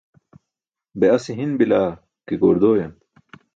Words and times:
Be 1.01 1.05
ase 1.17 1.35
hin 1.41 1.53
bilaa 1.61 1.91
ke, 2.27 2.33
goor 2.41 2.57
dooyam! 2.61 2.93